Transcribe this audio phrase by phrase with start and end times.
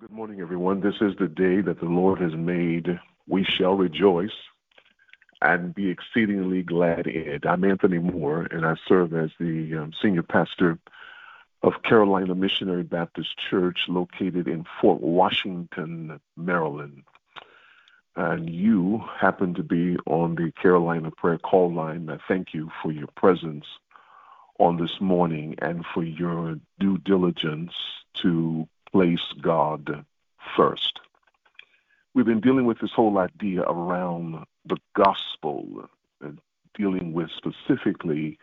[0.00, 0.80] good morning, everyone.
[0.80, 2.98] This is the day that the Lord has made.
[3.28, 4.32] We shall rejoice
[5.42, 7.44] and be exceedingly glad in it.
[7.44, 10.78] I'm Anthony Moore, and I serve as the um, senior pastor
[11.62, 17.02] of Carolina Missionary Baptist Church located in Fort Washington, Maryland.
[18.16, 22.08] And you happen to be on the Carolina Prayer Call line.
[22.08, 23.66] I thank you for your presence
[24.58, 27.72] on this morning and for your due diligence
[28.22, 28.66] to
[29.00, 30.04] place God
[30.54, 31.00] first.
[32.12, 35.88] We've been dealing with this whole idea around the gospel
[36.20, 36.38] and
[36.74, 38.38] dealing with specifically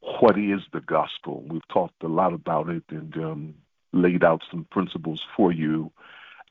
[0.00, 1.44] what is the gospel.
[1.46, 3.54] We've talked a lot about it and um,
[3.92, 5.92] laid out some principles for you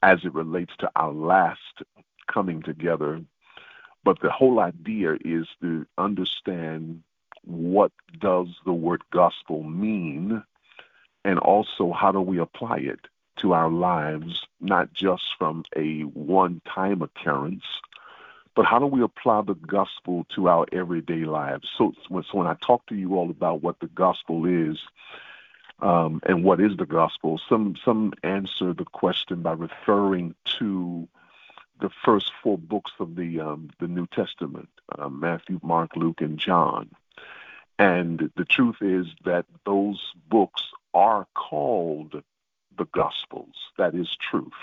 [0.01, 1.83] as it relates to our last
[2.31, 3.19] coming together.
[4.05, 7.03] But the whole idea is to understand
[7.43, 10.41] what does the word gospel mean
[11.25, 13.01] and also how do we apply it
[13.53, 17.63] our lives, not just from a one time occurrence,
[18.55, 21.67] but how do we apply the gospel to our everyday lives?
[21.77, 24.79] So, so when I talk to you all about what the gospel is
[25.81, 31.07] um, and what is the gospel, some some answer the question by referring to
[31.81, 36.39] the first four books of the um, the New Testament: uh, Matthew, Mark, Luke, and
[36.39, 36.89] John.
[37.77, 42.23] And the truth is that those books are called
[42.77, 43.55] the Gospels.
[43.77, 44.53] That is truth.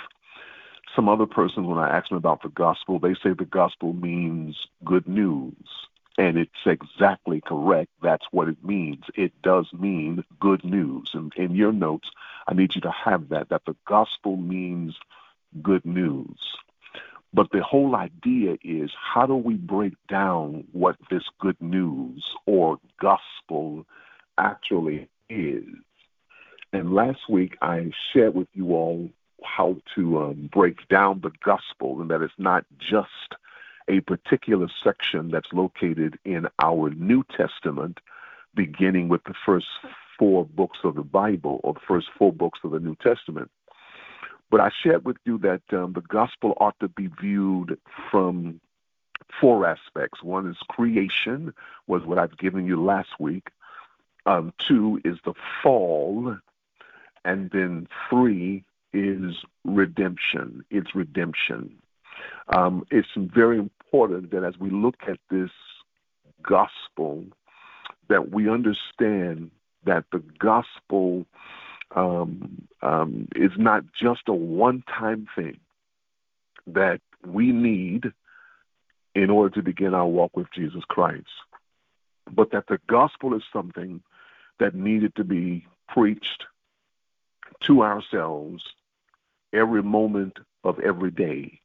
[1.02, 4.68] Some other persons, when I ask them about the gospel, they say the gospel means
[4.84, 5.56] good news.
[6.16, 7.90] And it's exactly correct.
[8.00, 9.02] That's what it means.
[9.16, 11.10] It does mean good news.
[11.12, 12.08] And in your notes,
[12.46, 14.94] I need you to have that, that the gospel means
[15.60, 16.38] good news.
[17.34, 22.78] But the whole idea is how do we break down what this good news or
[23.00, 23.86] gospel
[24.38, 25.66] actually is?
[26.72, 29.10] And last week I shared with you all
[29.44, 33.08] how to um, break down the gospel and that it's not just
[33.88, 37.98] a particular section that's located in our New Testament,
[38.54, 39.66] beginning with the first
[40.18, 43.50] four books of the Bible or the first four books of the New Testament.
[44.50, 47.78] But I shared with you that um, the gospel ought to be viewed
[48.10, 48.60] from
[49.40, 50.22] four aspects.
[50.22, 51.54] One is creation,
[51.86, 53.48] was what I've given you last week.
[54.26, 56.36] Um, two is the fall,
[57.24, 60.64] and then three is redemption.
[60.70, 61.78] It's redemption.
[62.48, 65.50] Um, it's very important that as we look at this
[66.42, 67.24] gospel,
[68.08, 69.50] that we understand
[69.84, 71.24] that the gospel
[71.94, 75.58] um, um, is not just a one-time thing
[76.66, 78.12] that we need
[79.14, 81.26] in order to begin our walk with Jesus Christ,
[82.30, 84.02] but that the gospel is something
[84.58, 86.44] that needed to be preached
[87.62, 88.62] to ourselves
[89.52, 91.60] every moment of every day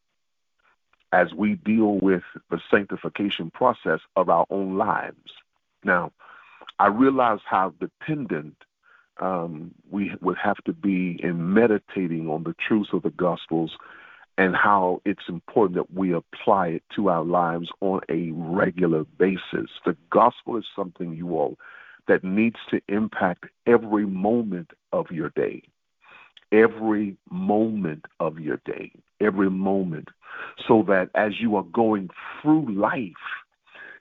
[1.11, 5.31] as we deal with the sanctification process of our own lives.
[5.83, 6.11] Now,
[6.79, 8.55] I realize how dependent
[9.19, 13.77] um, we would have to be in meditating on the truths of the Gospels
[14.37, 19.71] and how it's important that we apply it to our lives on a regular basis.
[19.85, 21.57] The Gospel is something, you all,
[22.07, 25.63] that needs to impact every moment of your day
[26.51, 30.09] every moment of your day, every moment,
[30.67, 32.09] so that as you are going
[32.41, 33.13] through life,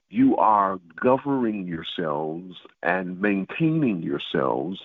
[0.08, 4.80] you are governing yourselves and maintaining yourselves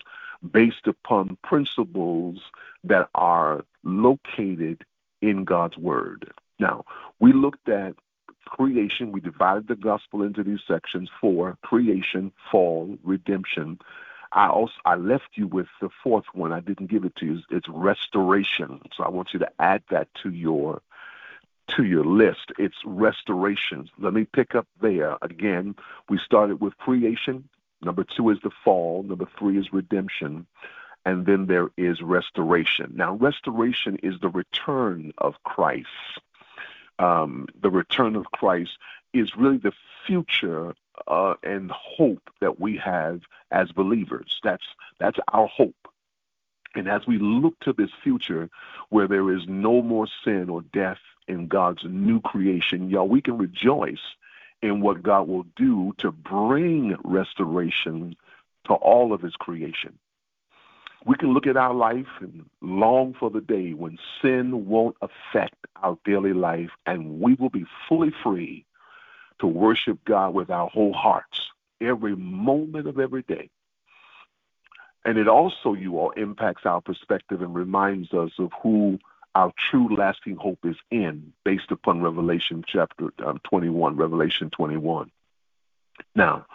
[0.51, 2.39] based upon principles
[2.83, 4.83] that are located
[5.21, 6.31] in God's Word.
[6.59, 6.85] Now,
[7.19, 7.95] we looked at
[8.45, 13.79] creation, we divided the gospel into these sections four creation, fall, redemption,
[14.33, 16.51] I also I left you with the fourth one.
[16.51, 17.41] I didn't give it to you.
[17.49, 18.81] It's restoration.
[18.95, 20.81] So I want you to add that to your
[21.75, 22.51] to your list.
[22.57, 23.89] It's restoration.
[23.97, 25.17] Let me pick up there.
[25.21, 25.75] Again,
[26.09, 27.47] we started with creation.
[27.81, 29.03] Number two is the fall.
[29.03, 30.45] Number three is redemption.
[31.05, 32.91] And then there is restoration.
[32.95, 35.87] Now, restoration is the return of Christ.
[36.99, 38.77] Um, the return of Christ
[39.13, 39.73] is really the
[40.05, 40.75] future
[41.07, 43.21] uh, and hope that we have
[43.51, 44.39] as believers.
[44.43, 44.65] That's
[44.99, 45.75] that's our hope.
[46.75, 48.49] And as we look to this future
[48.89, 53.37] where there is no more sin or death in God's new creation, y'all, we can
[53.37, 54.15] rejoice
[54.61, 58.15] in what God will do to bring restoration
[58.65, 59.97] to all of his creation.
[61.05, 65.55] We can look at our life and long for the day when sin won't affect
[65.81, 68.65] our daily life and we will be fully free
[69.41, 71.49] to worship God with our whole hearts
[71.81, 73.49] every moment of every day.
[75.03, 78.99] And it also, you all, impacts our perspective and reminds us of who
[79.33, 85.09] our true lasting hope is in, based upon Revelation chapter um, 21, Revelation 21.
[86.15, 86.45] Now,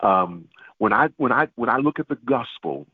[0.00, 0.48] um,
[0.78, 2.86] when I when I when I look at the gospel,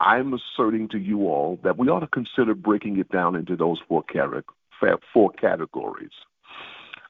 [0.00, 3.80] I'm asserting to you all that we ought to consider breaking it down into those
[3.88, 4.04] four,
[5.12, 6.10] four categories.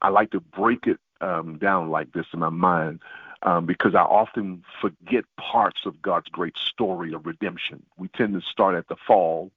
[0.03, 3.01] I like to break it um, down like this in my mind
[3.43, 7.83] um, because I often forget parts of God's great story of redemption.
[7.97, 9.51] We tend to start at the fall,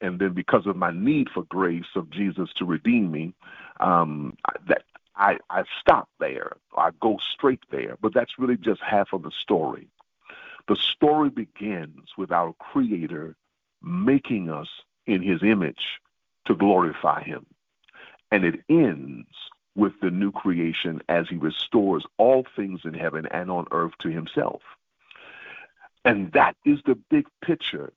[0.00, 3.34] and then because of my need for grace of Jesus to redeem me,
[3.80, 4.82] um, that
[5.16, 6.52] I, I stop there.
[6.76, 9.88] I go straight there, but that's really just half of the story.
[10.68, 13.34] The story begins with our Creator
[13.82, 14.68] making us
[15.06, 16.00] in His image
[16.46, 17.46] to glorify Him,
[18.30, 19.26] and it ends
[19.78, 24.08] with the new creation as he restores all things in heaven and on earth to
[24.08, 24.60] himself.
[26.04, 27.92] And that is the big picture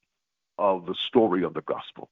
[0.60, 2.08] of the story of the gospel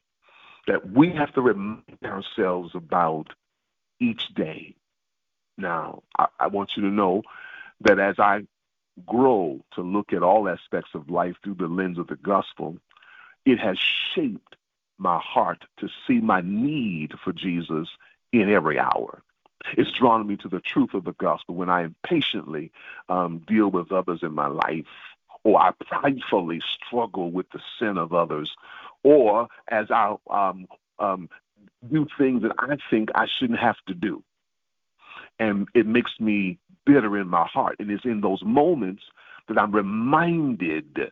[0.66, 3.28] that we have to remind ourselves about
[4.00, 4.74] each day.
[5.56, 7.22] Now, I, I want you to know
[7.82, 8.48] that as I
[9.06, 12.78] grow to look at all aspects of life through the lens of the gospel,
[13.46, 13.78] it has
[14.16, 14.56] shaped
[14.98, 17.88] my heart to see my need for Jesus
[18.34, 19.22] in every hour.
[19.78, 22.72] It's drawn me to the truth of the gospel when I impatiently
[23.08, 24.86] um, deal with others in my life,
[25.44, 28.52] or I pridefully struggle with the sin of others,
[29.04, 30.68] or as I um,
[31.00, 31.30] um,
[31.92, 34.24] do things that I think I shouldn't have to do.
[35.40, 37.78] And it makes me bitter in my heart.
[37.80, 39.04] And it's in those moments
[39.48, 41.12] that I'm reminded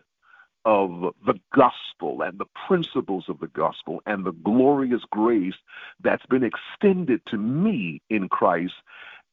[0.67, 5.55] of the gospel and the principles of the gospel and the glorious grace
[6.03, 8.73] that's been extended to me in Christ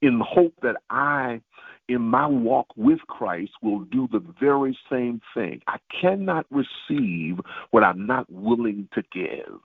[0.00, 1.40] in hope that I,
[1.88, 5.60] in my walk with Christ, will do the very same thing.
[5.66, 7.40] I cannot receive
[7.72, 9.58] what I'm not willing to give.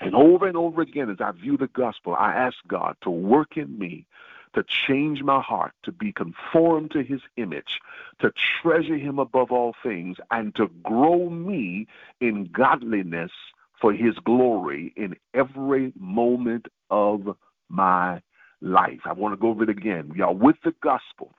[0.00, 3.56] And over and over again, as I view the gospel, I ask God to work
[3.56, 4.06] in me
[4.54, 7.80] to change my heart, to be conformed to his image,
[8.20, 11.86] to treasure him above all things, and to grow me
[12.20, 13.32] in godliness
[13.80, 17.36] for his glory in every moment of
[17.68, 18.22] my
[18.60, 19.00] life.
[19.04, 20.12] I want to go over it again.
[20.14, 21.32] Y'all, with the gospel,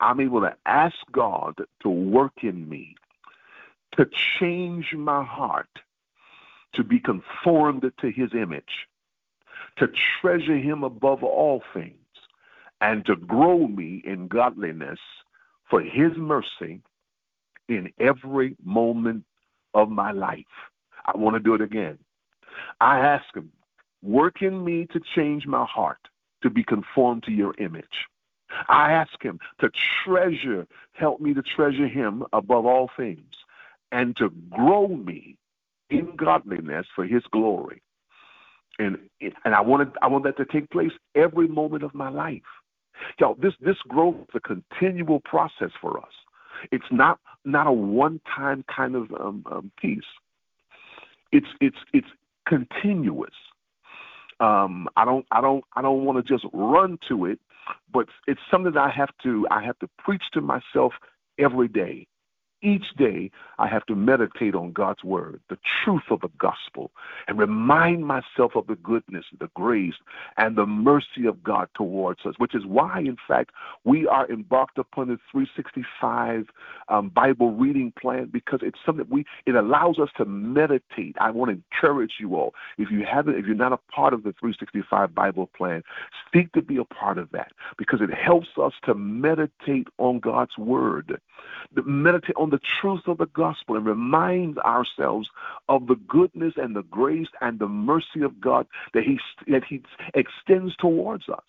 [0.00, 2.96] I'm able to ask God to work in me,
[3.96, 4.06] to
[4.38, 5.68] change my heart,
[6.74, 8.88] to be conformed to his image,
[9.78, 9.88] to
[10.20, 11.96] treasure him above all things
[12.80, 14.98] and to grow me in godliness
[15.68, 16.80] for his mercy
[17.68, 19.24] in every moment
[19.74, 20.44] of my life.
[21.04, 21.98] I want to do it again.
[22.80, 23.50] I ask him,
[24.02, 26.08] work in me to change my heart
[26.42, 28.06] to be conformed to your image.
[28.68, 29.70] I ask him to
[30.04, 33.34] treasure, help me to treasure him above all things,
[33.90, 35.36] and to grow me
[35.90, 37.82] in godliness for his glory.
[38.78, 42.42] And and I want I want that to take place every moment of my life.
[43.18, 46.12] Y'all, this this growth is a continual process for us.
[46.72, 50.00] It's not not a one time kind of um, um, piece.
[51.32, 52.08] It's it's it's
[52.46, 53.34] continuous.
[54.40, 57.38] Um, I don't I don't I don't want to just run to it,
[57.92, 60.92] but it's something that I have to I have to preach to myself
[61.38, 62.06] every day.
[62.62, 66.90] Each day, I have to meditate on God's word, the truth of the gospel,
[67.28, 69.94] and remind myself of the goodness, the grace,
[70.38, 73.50] and the mercy of God towards us, which is why, in fact,
[73.84, 76.46] we are embarked upon the 365
[76.88, 81.14] um, Bible reading plan because it's something we, it allows us to meditate.
[81.20, 82.54] I want to encourage you all.
[82.78, 85.82] If you haven't, if you're not a part of the 365 Bible plan,
[86.32, 90.56] seek to be a part of that because it helps us to meditate on God's
[90.56, 91.20] word,
[91.84, 95.28] meditate on on the truth of the gospel and remind ourselves
[95.68, 99.82] of the goodness and the grace and the mercy of God that He that He
[100.14, 101.44] extends towards us.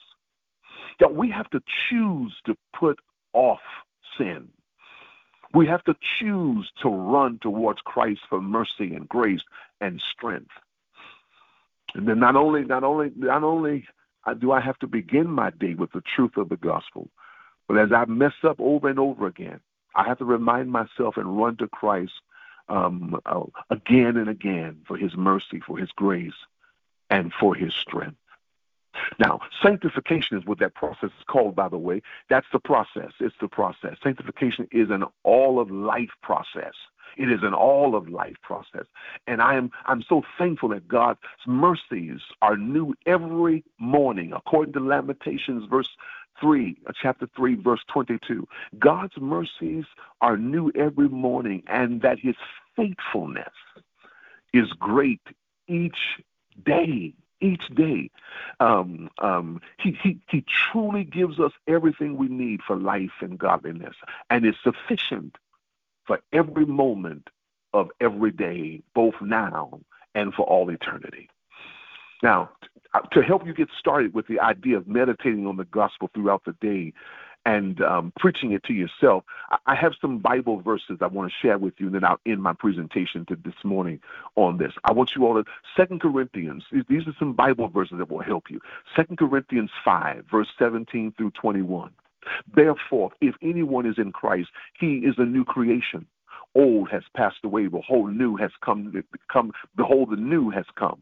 [0.99, 2.99] That we have to choose to put
[3.31, 3.61] off
[4.17, 4.49] sin.
[5.53, 9.43] We have to choose to run towards Christ for mercy and grace
[9.79, 10.51] and strength.
[11.95, 13.87] And then not only not only not only
[14.39, 17.09] do I have to begin my day with the truth of the gospel,
[17.69, 19.61] but as I mess up over and over again,
[19.97, 22.13] I have to remind myself and run to Christ
[22.69, 26.33] um, uh, again and again for his mercy, for his grace,
[27.09, 28.17] and for his strength.
[29.19, 32.01] Now, sanctification is what that process is called, by the way.
[32.29, 33.11] That's the process.
[33.19, 33.97] It's the process.
[34.03, 36.73] Sanctification is an all of life process.
[37.15, 38.85] It is an all of life process.
[39.25, 44.79] And I am I'm so thankful that God's mercies are new every morning, according to
[44.79, 45.89] Lamentations verse
[46.39, 48.47] 3, uh, chapter 3, verse 22.
[48.79, 49.85] God's mercies
[50.21, 52.35] are new every morning, and that his
[52.75, 53.53] faithfulness
[54.53, 55.21] is great
[55.67, 56.19] each
[56.63, 58.09] day, each day.
[58.59, 63.95] Um, um, he, he, he truly gives us everything we need for life and godliness,
[64.29, 65.35] and is sufficient
[66.05, 67.29] for every moment
[67.73, 69.79] of every day, both now
[70.15, 71.29] and for all eternity.
[72.23, 72.49] Now,
[73.11, 76.53] to help you get started with the idea of meditating on the gospel throughout the
[76.61, 76.93] day
[77.45, 79.23] and um, preaching it to yourself,
[79.65, 82.43] I have some Bible verses I want to share with you, and then I'll end
[82.43, 84.01] my presentation to this morning
[84.35, 84.73] on this.
[84.83, 86.65] I want you all to Second Corinthians.
[86.89, 88.59] These are some Bible verses that will help you.
[88.97, 91.91] Second Corinthians five, verse seventeen through twenty-one.
[92.53, 96.05] Therefore, if anyone is in Christ, he is a new creation.
[96.53, 98.91] Old has passed away; behold, new has come.
[99.31, 101.01] Come, behold, the new has come.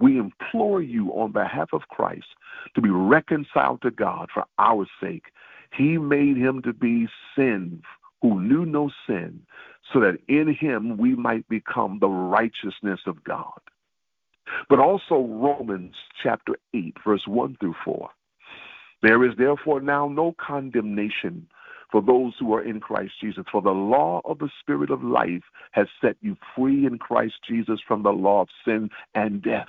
[0.00, 2.26] We implore you on behalf of Christ
[2.74, 5.26] to be reconciled to God for our sake.
[5.76, 7.82] He made him to be sin
[8.22, 9.40] who knew no sin,
[9.92, 13.60] so that in him we might become the righteousness of God.
[14.68, 18.10] But also Romans chapter 8, verse 1 through 4.
[19.02, 21.46] There is therefore now no condemnation
[21.90, 23.44] for those who are in Christ Jesus.
[23.50, 25.42] For the law of the Spirit of life
[25.72, 29.68] has set you free in Christ Jesus from the law of sin and death.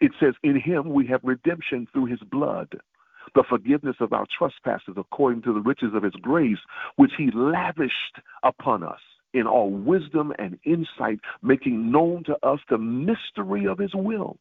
[0.00, 2.78] It says, In him we have redemption through his blood,
[3.34, 6.58] the forgiveness of our trespasses according to the riches of his grace,
[6.96, 9.00] which he lavished upon us
[9.32, 14.38] in all wisdom and insight, making known to us the mystery of his will,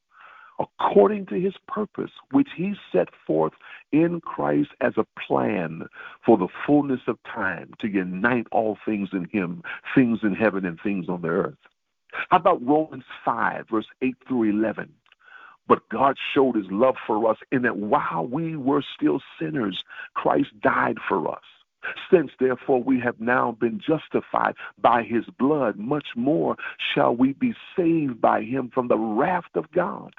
[0.60, 3.54] according to his purpose, which he set forth
[3.92, 5.88] in Christ as a plan
[6.25, 9.63] for the fullness of time to unite all things in him,
[9.96, 11.58] things in heaven and things on the earth.
[12.30, 14.94] How about Romans 5, verse 8 through 11?
[15.67, 20.50] But God showed his love for us in that while we were still sinners, Christ
[20.62, 21.43] died for us.
[22.12, 26.55] Since therefore we have now been justified by his blood, much more
[26.93, 30.13] shall we be saved by him from the wrath of God.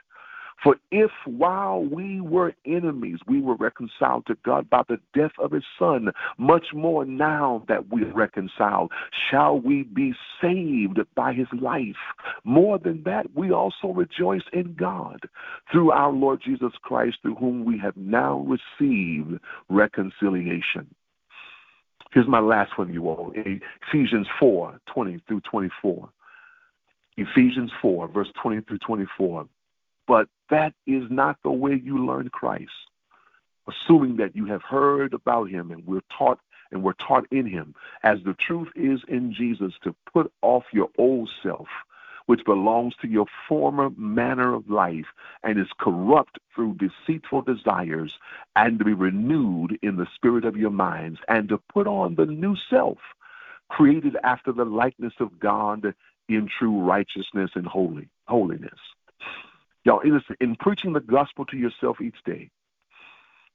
[0.63, 5.53] For if while we were enemies, we were reconciled to God by the death of
[5.53, 8.91] his Son, much more now that we are reconciled,
[9.31, 11.97] shall we be saved by his life.
[12.45, 15.21] More than that, we also rejoice in God
[15.71, 20.87] through our Lord Jesus Christ, through whom we have now received reconciliation.
[22.13, 23.33] Here's my last one, you all.
[23.35, 26.09] Ephesians 4 20 through 24.
[27.17, 29.47] Ephesians 4, verse 20 through 24.
[30.07, 32.71] But that is not the way you learn Christ.
[33.69, 36.39] Assuming that you have heard about him and we're taught
[36.71, 40.89] and we're taught in him, as the truth is in Jesus, to put off your
[40.99, 41.69] old self,
[42.27, 45.07] which belongs to your former manner of life
[45.43, 48.19] and is corrupt through deceitful desires,
[48.57, 52.27] and to be renewed in the spirit of your minds, and to put on the
[52.27, 52.99] new self,
[53.69, 55.95] created after the likeness of God
[56.29, 58.79] in true righteousness and holy holiness.
[59.85, 62.51] Y'all, listen, in preaching the gospel to yourself each day,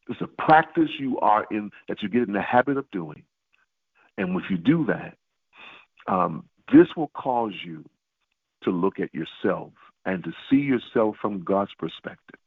[0.08, 3.24] it's a practice you are in that you get in the habit of doing.
[4.18, 5.18] And if you do that,
[6.12, 7.84] um, this will cause you
[8.64, 9.72] to look at yourself
[10.06, 12.40] and to see yourself from God's perspective.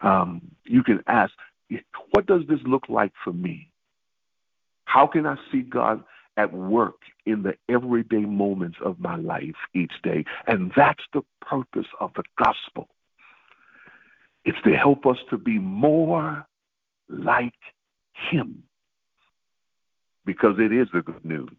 [0.00, 1.32] Um, you can ask,
[2.10, 3.70] what does this look like for me?
[4.84, 6.02] How can I see God
[6.38, 10.24] at work in the everyday moments of my life each day.
[10.46, 12.88] And that's the purpose of the gospel.
[14.44, 16.46] It's to help us to be more
[17.08, 17.58] like
[18.30, 18.62] Him.
[20.24, 21.50] Because it is the good news.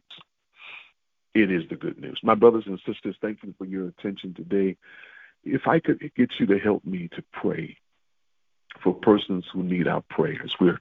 [1.36, 2.20] It is the good news.
[2.24, 4.78] My brothers and sisters, thank you for your attention today.
[5.44, 7.78] If I could get you to help me to pray
[8.82, 10.80] for persons who need our prayers, we're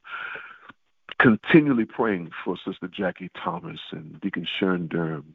[1.18, 5.34] continually praying for Sister Jackie Thomas and Deacon Sharon Durham,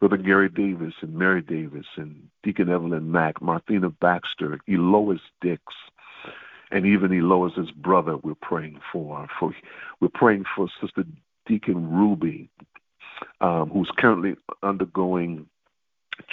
[0.00, 5.62] Brother Gary Davis and Mary Davis and Deacon Evelyn Mack, Marthena Baxter, Elois Dix,
[6.70, 9.28] and even Elois's brother, we're praying for.
[9.38, 9.54] For
[10.00, 11.04] we're praying for Sister
[11.46, 12.48] Deacon Ruby,
[13.40, 15.46] um, who's currently undergoing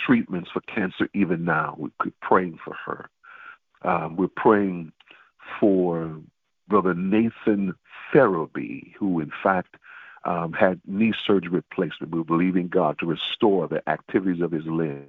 [0.06, 1.10] treatments for cancer.
[1.14, 3.10] Even now, we're praying for her.
[3.84, 4.92] Um, we're praying
[5.60, 6.20] for
[6.70, 7.74] Brother Nathan
[8.14, 9.76] Ferraby, who in fact
[10.26, 12.14] um, had knee surgery replacement.
[12.14, 15.08] We're believing God to restore the activities of his limb